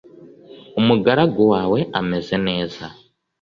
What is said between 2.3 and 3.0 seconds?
neza